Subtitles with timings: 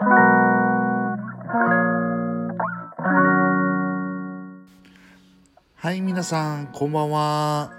[0.00, 0.06] は
[5.92, 7.72] い皆さんこんばんは。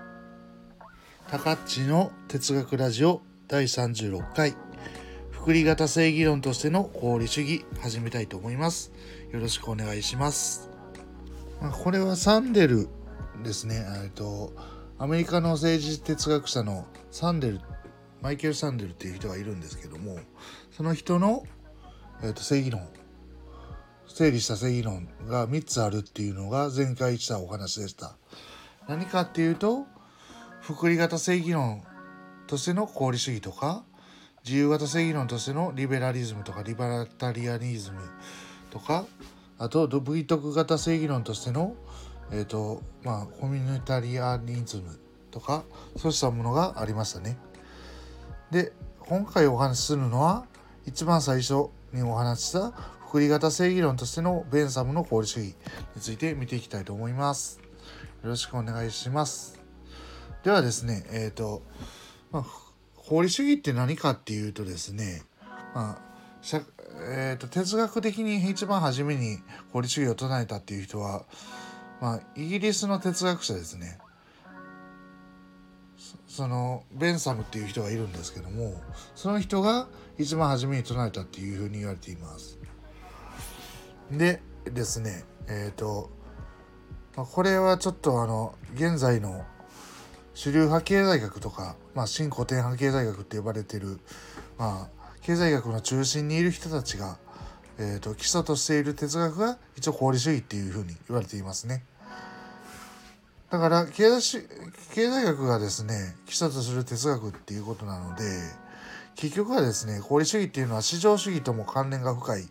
[1.32, 4.54] 高っちの哲学ラジオ第36回。
[5.32, 8.92] 福利型正義論としての合理主義始めたいと思います。
[9.31, 10.70] よろしくお願いします。
[11.83, 12.90] これはサンデル
[13.46, 13.86] ですね。
[14.04, 14.51] えっと
[14.97, 17.62] アメリカの政治哲学者のサンデル
[18.22, 20.20] マイケル・サンデルっていう人がいるんですけども
[20.72, 21.45] その人の、
[22.22, 22.88] えー、と正義論
[24.07, 28.17] 整理した正義論が3つあるっていうのが前回したお話でした。
[28.88, 29.85] 何かっていうと
[30.62, 31.84] 福利型正義論
[32.48, 33.84] としての功利主義とか
[34.43, 37.99] 自由型正義論としてのリベラリズムとかリバタリアニズム
[38.71, 39.05] とか
[39.57, 41.76] あと V 徳型正義論としての
[42.31, 45.63] えっ、ー、とまあコミュニタリアニズムとか
[45.95, 47.38] そうしたものがありましたね。
[48.49, 50.45] で今回お話しするのは
[50.85, 52.71] 一番最初にお話しした
[53.07, 55.55] 福利型正義論としてのベンサムの功利主義
[55.95, 57.59] について見ていきたいと思います。
[58.23, 59.59] よろしくお願いします。
[60.43, 61.63] ではですね、えっ、ー、と、
[62.32, 62.45] まあ、
[63.04, 65.23] 功利主義って何かっていうとですね、
[65.73, 66.02] まあ、
[67.12, 71.26] えーと、哲学的に一番初めに功利主義を唱えたっていう人は、
[72.02, 73.98] まあ、イギリスの哲学者ですね。
[76.40, 78.73] そのベンサムっていう人がいるんですけども
[79.14, 82.58] その人が一番初めに唱えたっていうふうに言われています。
[84.09, 86.10] でですねえっ、ー、と、
[87.17, 89.44] まあ、これはちょっとあの現在の
[90.34, 94.00] 主流派経済学とか、まあ、新古典派経済学って呼ばれてる、
[94.58, 97.17] まあ、経済学の中心にいる人たちが、
[97.78, 101.84] えーと、基礎としている哲学が一応功利主義っていうふうに言われていますね。
[103.50, 104.44] だから経済
[104.94, 108.23] 経済学がですね基礎とする哲学っていうことなので
[109.16, 112.44] 結局はですね功利主義っていうのは市場主義とも関連が深い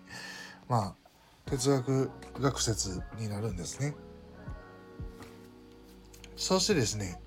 [0.68, 2.10] まあ哲学
[2.40, 3.94] 学説になるんですね。
[6.36, 7.20] そしてですね、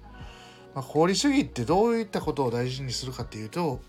[0.73, 3.81] まあ、功利主義ってどういったことを大事にするかっていうと、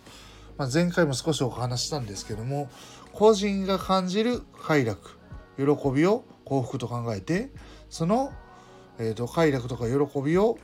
[0.59, 2.69] まあ、前回も少しお話したんですけども
[3.12, 5.19] 個人が感じる快楽
[5.56, 7.50] 喜びを幸福と考えて
[7.88, 8.32] その、
[8.98, 10.58] えーと、快楽とか喜びを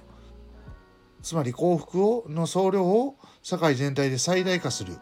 [1.23, 4.97] つまり幸福をの総量を社会全体で最大化する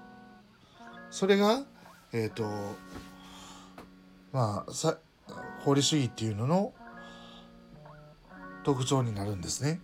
[1.11, 1.65] それが、
[2.13, 2.45] えーと
[4.33, 4.99] まあさ
[5.61, 6.73] 法理主義っていうのの
[8.65, 9.81] 特徴になるんですね。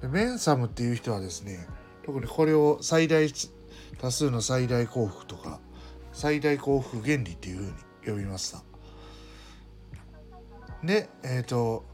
[0.00, 1.66] でメンサムっていう人はですね
[2.04, 3.28] 特にこれを最大
[3.98, 5.60] 多数の最大幸福とか
[6.12, 7.72] 最大幸福原理っていうふうに
[8.06, 8.69] 呼びました。
[10.84, 11.84] でえっ、ー、と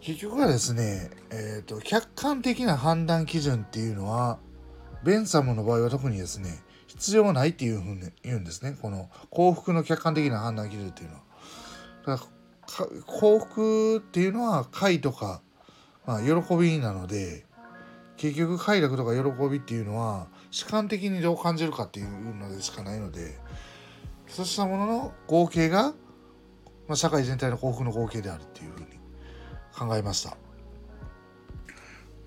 [0.00, 4.38] 結局はですね、えーと客観的な判断基準っていうのは
[5.04, 11.22] ベンサムの場合は特にですね必要ないっていうふうに言うんですねこの幸福の客観的な判断基準っていうのは。
[12.06, 15.42] だから幸福っていうのは快とか、
[16.06, 17.44] まあ、喜びなので
[18.16, 23.38] 結局快楽とか喜びっていうのは主観的にどう感じるかっていうのでしかないので
[24.28, 25.94] そうしたものの合計が、
[26.88, 28.86] まあ、社会全体の幸福の合計であるっていうふうに
[29.76, 30.36] 考えました。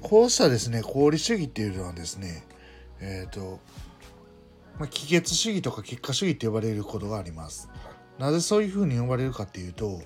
[0.01, 2.45] こうしたですね功利主義っていうのはですね
[2.99, 3.59] えっ、ー、と
[4.79, 7.69] まあ、帰結主義とか結果主義って呼ばれることがあります。
[8.19, 10.01] なぜそういうふうに呼ばれるかっていうと、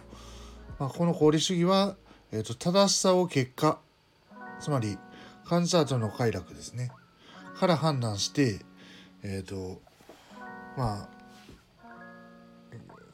[0.80, 1.96] まあ、この功利主義は、
[2.32, 3.80] えーと、正しさを結果
[4.60, 4.98] つまり
[5.46, 6.92] 感じた後の快楽ですね
[7.56, 8.60] から判断して
[9.24, 9.82] えっ、ー、と
[10.78, 11.10] まあ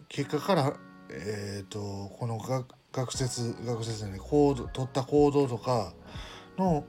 [0.09, 0.73] 結果から
[1.09, 5.94] えっ、ー、とこの学学説学説に行動取った行動とか
[6.57, 6.84] の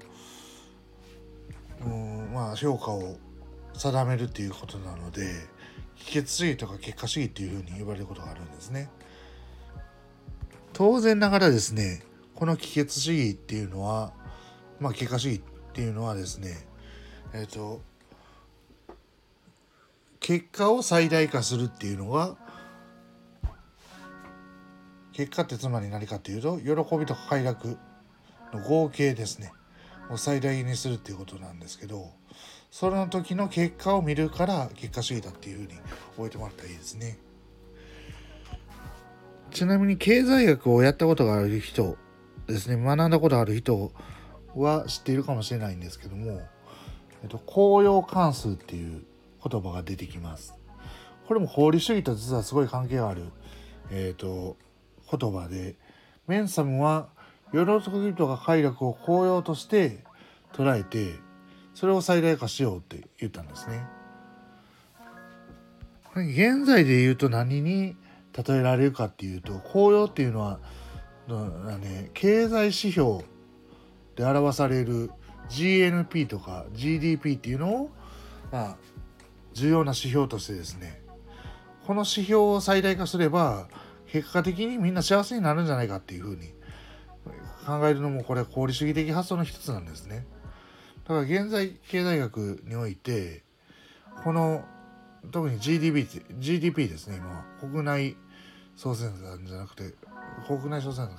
[1.85, 3.17] うんまあ評価を
[3.75, 5.29] 定めるっていうことなので
[5.97, 8.89] 帰結主義とか結果主義っていうふうに呼ばれることがあるんですね。
[10.73, 12.03] 当然ながらですね
[12.35, 14.13] この帰結主義っていうのは
[14.81, 16.67] まあ結果主義っていうのはですね
[17.35, 17.83] えっ、ー、と
[20.21, 22.37] 結果を最大化するっていうのが
[25.19, 27.77] 結果ってつまり何かっていうと喜びと快楽
[28.55, 29.53] の合計ですね
[30.11, 32.13] を最大にするっていうことなんですけど
[32.71, 35.69] その時の結果を見るから結果主義だっていうふうに
[36.17, 37.19] 覚えてもらったらいいですね。
[39.51, 41.97] ちなみに経済学をやったことがある人
[42.47, 43.91] ですね学んだことある人
[44.55, 46.43] は知っているかもしれないんですけども、
[47.25, 49.03] えっと、公用関数っていう
[49.45, 50.55] 言葉が出てきます。
[51.27, 53.25] これも法理主義と実はすごい関係がある、
[53.91, 54.57] えっと、
[55.11, 55.77] 言葉で
[56.27, 57.09] メンサムは
[57.53, 57.59] 喜
[57.91, 60.05] びとか快楽を公用として
[60.53, 61.15] 捉えて
[61.75, 63.85] それを最大化しようって言ったんですね。
[66.15, 67.97] 現在で言うと何に
[68.33, 70.59] 例えられるかっていうと紅葉っていうのは、
[71.79, 73.25] ね、経済指標
[74.17, 75.13] で表される
[75.49, 77.91] GNP とか GDP っていうのを、
[78.51, 78.77] まあ、
[79.53, 81.01] 重要な指標としてですね
[81.87, 83.69] この指標を最大化すれば
[84.11, 86.49] 結果的にみんな幸せになるんじゃないかっていうふうに
[87.67, 90.27] 考えるのもこれは功利主義的発想の一つなんですね。
[91.05, 93.43] だから現在経済学において
[94.25, 94.65] この
[95.31, 96.07] 特に GDP,
[96.39, 98.17] GDP ですね今国内
[98.77, 99.95] 総生産じゃなくて
[100.47, 101.15] 国内総生産か、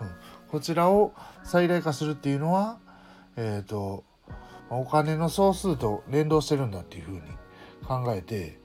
[0.00, 0.10] うん、
[0.48, 2.78] こちらを最大化するっていうのは
[3.36, 4.04] えっ、ー、と
[4.70, 7.20] お金の総数と連動してるんだっていうふうに
[7.86, 8.58] 考えて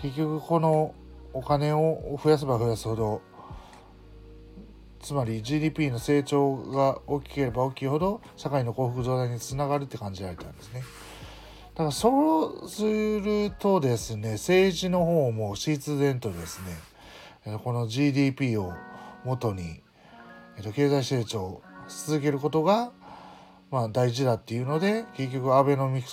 [0.00, 0.94] 結局この
[1.32, 3.22] お金を増やせば増やすほど
[5.00, 10.82] つまり GDP の成長が大きければ大きいほど社会の幸福増大につながるって感じられたんですね。
[11.74, 16.60] だからそうするとですね政治の方も必然とです
[17.44, 18.74] ねこの GDP を
[19.24, 19.80] もとに
[20.74, 22.92] 経済成長を続けることが
[23.70, 26.08] まあ大事だっていうので結局アベノミク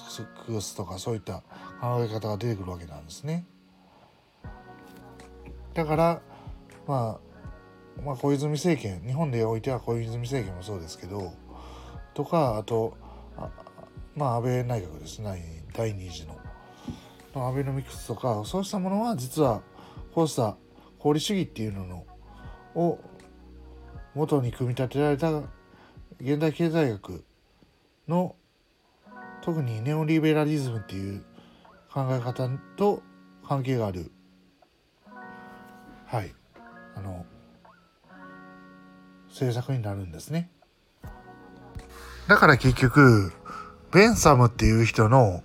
[0.62, 1.44] スとかそういった
[1.82, 3.46] 考え方が出てくるわけなんですね。
[5.80, 6.22] だから
[6.86, 7.20] ま
[8.00, 11.32] あまあ小泉政権日本でおいては小泉政権もそうですけど
[12.14, 12.98] とかあと
[14.14, 16.38] まあ安倍内閣ですね第2次の。
[17.36, 19.62] アベノミクスとかそうしたものは実は
[20.14, 20.58] こうした
[21.00, 22.06] 功利主義っていうのの
[22.76, 23.00] を
[24.16, 25.32] 元に組み立てられた
[26.20, 27.24] 現代経済学
[28.08, 28.36] の
[29.42, 31.24] 特にネオリベラリズムっていう
[31.94, 33.02] 考え方と
[33.48, 34.12] 関係がある
[36.10, 36.34] はい
[36.96, 37.24] あの
[39.30, 40.50] 政策になるんですね。
[42.28, 43.32] だから結局
[43.92, 45.44] ベンサムっていう人の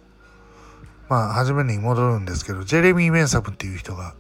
[1.09, 4.15] まあ初めに戻るんですけどジェレミー・メンサムっていう人が、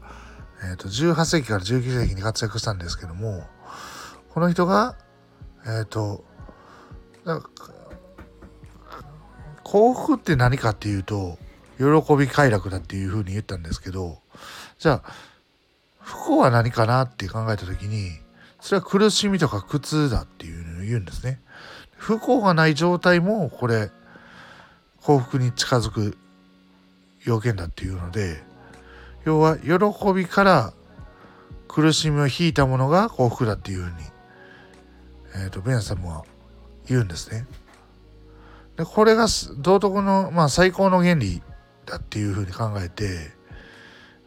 [0.62, 3.42] えー、と18世紀から19世紀に活躍したんですけども
[4.30, 4.96] この人が
[5.64, 6.24] えっ、ー、と
[9.62, 11.38] 幸福って何かっていうと
[11.78, 14.18] 喜び快楽だっていうふうに言ったんですけど
[14.78, 15.33] じゃあ
[16.04, 18.10] 不幸は何かなって考えた時に
[18.60, 21.40] それは苦しみとか苦痛だっていうのを言うんですね。
[21.96, 23.90] 不幸がない状態もこれ
[25.00, 26.16] 幸福に近づく
[27.24, 28.42] 要件だっていうので
[29.24, 29.74] 要は喜
[30.14, 30.72] びから
[31.68, 33.96] 苦しみを引いたものが幸福だっていうふうに、
[35.36, 36.24] えーと、ベンサムは
[36.86, 37.46] 言うんですね。
[38.76, 39.26] でこれが
[39.58, 41.42] 道徳の、まあ、最高の原理
[41.86, 43.33] だっていうふうに考えて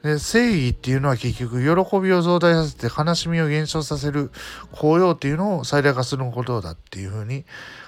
[0.04, 4.32] で正義っていうのは結局喜びを増大させて悲しみを減少させる
[4.72, 7.44] 効用っていうのを最大化することだっていうふうに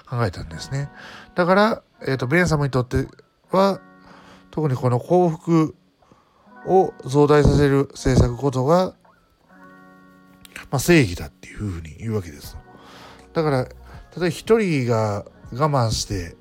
[0.08, 0.90] 考えたんですね。
[1.34, 3.06] だから、えーと、ベンサムにとって
[3.50, 3.80] は
[4.50, 5.76] 特にこの幸福
[6.66, 8.94] を増大させる政策こそが、
[10.70, 12.56] まあ、正義だっていうふうに言うわけです。
[13.32, 13.70] だから例
[14.16, 16.36] えば一人が我慢して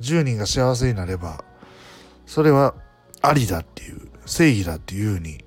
[0.00, 1.44] 10人が幸せになれば
[2.26, 2.74] それは
[3.22, 5.44] ありだっていう正義だっていうふうに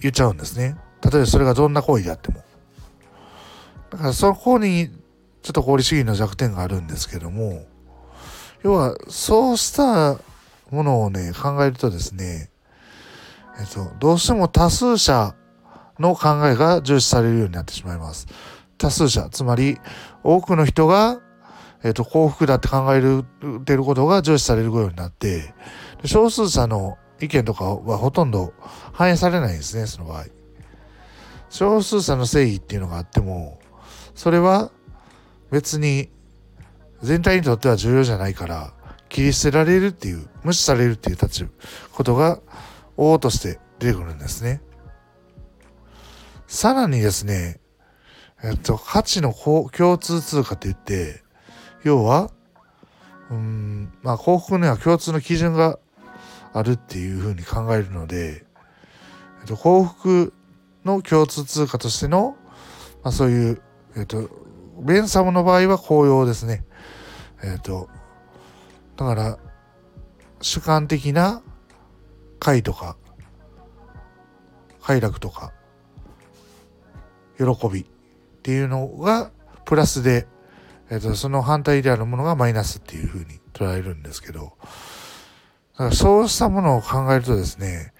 [0.00, 0.76] 言っちゃうんですね。
[1.02, 2.42] 例えばそれがどんな行為であっても。
[3.90, 4.88] だからそこに
[5.42, 7.66] ちょっと功利主義の弱点があるんですけども
[8.62, 10.18] 要はそうした
[10.70, 12.50] ものをね、考えるとですね、
[13.60, 15.34] えっと、どうしても多数者
[15.98, 18.26] の考えが重視されるようになってしまいます。
[18.78, 19.78] 多数者、つまり
[20.24, 21.20] 多くの人が、
[21.84, 23.00] えっと、幸福だって考え
[23.64, 25.54] てることが重視されるようになって、
[26.04, 28.52] 少数者の意見とかはほとんど
[28.92, 30.24] 反映されないですね、その場合。
[31.50, 33.60] 少数者の正義っていうのがあっても、
[34.14, 34.72] それは
[35.50, 36.10] 別に
[37.02, 38.74] 全体にとっては重要じゃないから、
[39.08, 41.46] 切り捨てられるっていう、無視されるっていう立ち、
[41.92, 42.40] ことが、
[42.96, 44.62] 王として出てくるんですね。
[46.46, 47.60] さらにですね、
[48.42, 51.22] えっと、価値の共通通貨って言って、
[51.84, 52.30] 要は、
[53.30, 55.78] うん、まあ幸福には共通の基準が
[56.52, 58.44] あるっていうふうに考えるので、
[59.40, 60.32] えっと、幸福
[60.84, 62.36] の共通通貨としての、
[63.02, 63.62] まあそういう、
[63.96, 64.28] えっと、
[64.80, 66.64] ベンサムの場合は紅葉ですね。
[67.42, 67.88] えっと、
[68.96, 69.38] だから
[70.40, 71.42] 主観的な
[72.38, 72.96] 快とか
[74.80, 75.52] 快楽とか
[77.38, 77.84] 喜びっ
[78.42, 79.30] ていうのが
[79.64, 80.26] プラスで、
[80.90, 84.52] えーと、その反対であるものがマイナスっていうふうに捉えるんですけど
[85.72, 87.92] だからそうしたものを考えるとですね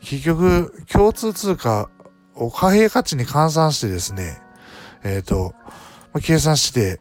[0.00, 1.90] 結局共通通貨
[2.34, 4.38] を貨幣価値に換算してですね
[5.02, 5.54] えっ、ー、と
[6.22, 7.00] 計算して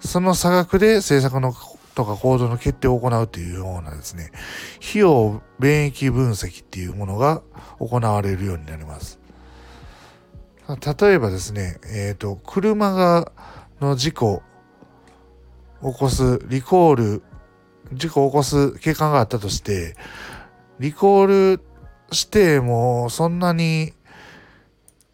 [0.00, 1.52] その差額で政策の
[1.94, 4.30] とか行動の決定を行うというようなですね、
[4.78, 7.42] 費用便益分析っていうものが
[7.78, 9.18] 行われるようになります。
[10.68, 13.32] 例えばですね、えっ、ー、と、車が、
[13.80, 14.42] の事故
[15.82, 17.22] を起こす、リコール、
[17.92, 19.96] 事故を起こす警官があったとして、
[20.78, 21.62] リコール
[22.12, 23.92] してもそんなに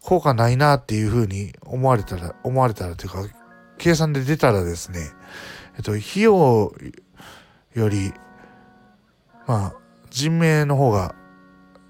[0.01, 3.25] 効果ないなっていうふうに思われたら、思われたらというか、
[3.77, 4.99] 計算で出たらですね、
[5.75, 6.73] えっと、費用
[7.73, 8.13] より、
[9.45, 9.75] まあ、
[10.09, 11.13] 人命の方が、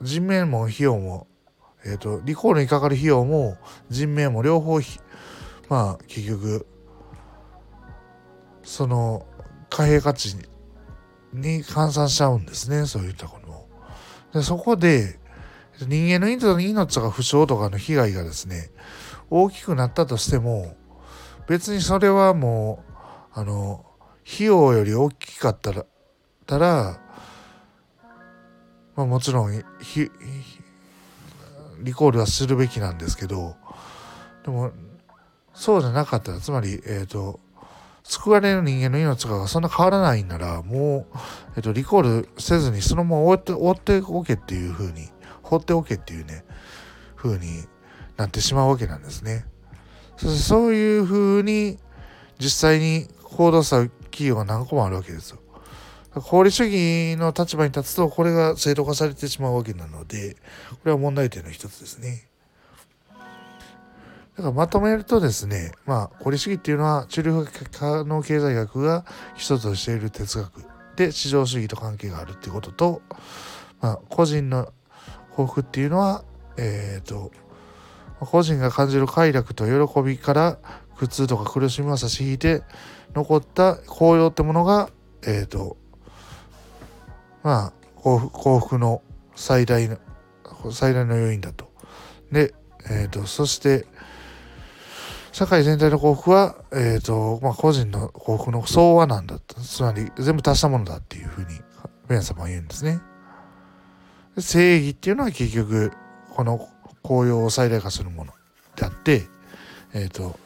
[0.01, 1.27] 人命も費用も、
[1.85, 3.57] えっと、リコールにかかる費用も
[3.89, 4.79] 人命も両方、
[5.69, 6.65] まあ、結局、
[8.63, 9.25] その、
[9.69, 10.35] 貨幣価値
[11.33, 13.67] に換算しちゃうんですね、そういったことも。
[14.33, 15.19] でそこで、
[15.79, 18.71] 人間の命とか負傷とかの被害がですね、
[19.29, 20.75] 大きくなったとしても、
[21.47, 22.83] 別にそれはも
[23.35, 23.85] う、あの、
[24.25, 25.85] 費用より大きかったら、
[26.45, 26.99] たら、
[28.95, 29.51] まあもちろん、
[31.83, 33.55] リコールはするべきなんですけど、
[34.43, 34.71] でも、
[35.53, 37.39] そうじゃなかったら、つまり、えっ、ー、と、
[38.07, 41.17] 救われる人間の命がそんな変わらないなら、もう、
[41.57, 45.09] えっ、と、リコールせずにそのまま終って、終っておけっていうふうに
[45.41, 46.45] 放っておけっていうね、
[47.15, 47.65] 風に
[48.15, 49.45] なってしまうわけなんですね。
[50.15, 51.77] そしてそういう風に
[52.39, 55.39] 実際に行動した企業が何個もあるわけですよ。
[56.13, 60.35] 法理主義の立場に立つとこれが制度化されてしまうわけなので
[60.71, 62.26] これは問題点の一つですね。
[64.37, 69.03] だからまとめるとですね、まあ、法理主義っていうのは治療可能経済学が
[69.35, 70.63] 一つとしている哲学
[70.95, 73.01] で市場主義と関係があるっていうことと、
[73.81, 74.71] まあ、個人の
[75.31, 76.23] 幸福っていうのは、
[76.57, 77.31] えっ、ー、と、
[78.19, 80.57] 個人が感じる快楽と喜びから
[80.97, 82.63] 苦痛とか苦しみを差し引いて
[83.13, 84.89] 残った高揚ってものが、
[85.23, 85.77] えっ、ー、と、
[87.43, 89.01] まあ幸福の
[89.35, 89.97] 最大の、
[90.71, 91.71] 最大の要因だと。
[92.31, 92.53] で、
[92.89, 93.85] えっ、ー、と、そして、
[95.37, 99.61] 社会全体の幸福は、えっ、ー、と、まあ、個人の幸福の総和なんだと。
[99.61, 101.47] つまり、全部足したものだっていうふうに、
[102.07, 102.99] ベン様は言うんですね。
[104.39, 105.91] 正義っていうのは結局
[106.31, 106.67] この
[107.03, 108.33] 紅葉を最大化するもの
[108.75, 109.27] であって、
[109.93, 110.39] えっ、ー、と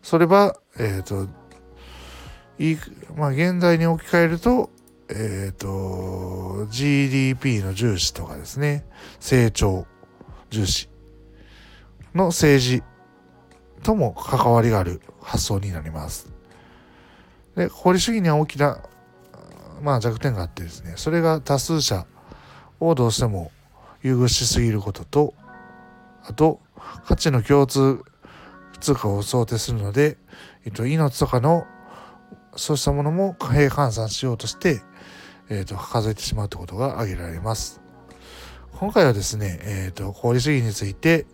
[0.00, 1.28] それは、えっ、ー、と
[2.62, 2.76] い
[3.16, 4.70] まあ現在に置き換えると
[5.08, 8.84] えっ、ー、と GDP の重視とかですね
[9.18, 9.86] 成長
[10.50, 10.88] 重視
[12.14, 12.95] の政治
[13.82, 16.30] とも関わりがある発想になります。
[17.56, 18.80] で、法理主義には大きな、
[19.82, 22.06] まあ、弱点があってですね、それが多数者
[22.80, 23.50] をどうしても
[24.02, 25.34] 優遇しすぎることと
[26.22, 26.60] あと
[27.06, 28.02] 価値の共通
[28.80, 30.18] 通貨を想定するので、
[30.64, 31.66] えっと、命とかの
[32.56, 34.80] そうしたものも貨幣換算しようとして、
[35.48, 37.80] えっと、数えてしまうということが挙げられます。
[38.72, 41.26] 今回はですね、えっと、功利主義について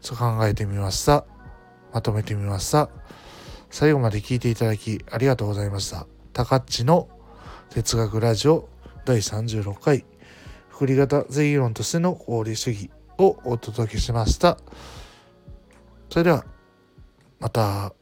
[0.00, 1.24] ちょっと考えてみました。
[1.96, 2.90] まとめてみました。
[3.70, 6.06] 最後まで聞いていただきありがとうございました。
[6.34, 7.08] 高っちの
[7.70, 8.68] 哲学ラジオ
[9.06, 10.04] 第36回、
[10.68, 14.58] 福利型税議論としての合理主義をお届けしました。
[16.10, 16.44] それでは、
[17.40, 17.94] また。